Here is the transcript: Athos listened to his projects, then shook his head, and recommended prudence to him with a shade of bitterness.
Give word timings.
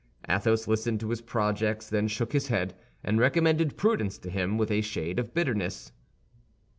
Athos 0.27 0.67
listened 0.67 0.99
to 0.99 1.11
his 1.11 1.21
projects, 1.21 1.87
then 1.87 2.07
shook 2.07 2.33
his 2.33 2.47
head, 2.47 2.73
and 3.03 3.19
recommended 3.19 3.77
prudence 3.77 4.17
to 4.17 4.31
him 4.31 4.57
with 4.57 4.71
a 4.71 4.81
shade 4.81 5.19
of 5.19 5.31
bitterness. 5.31 5.91